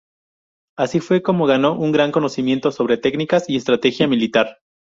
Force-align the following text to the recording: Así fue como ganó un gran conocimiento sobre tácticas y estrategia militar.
Así 0.79 0.99
fue 0.99 1.21
como 1.21 1.45
ganó 1.45 1.77
un 1.77 1.91
gran 1.91 2.11
conocimiento 2.11 2.71
sobre 2.71 2.97
tácticas 2.97 3.47
y 3.47 3.55
estrategia 3.57 4.07
militar. 4.07 4.57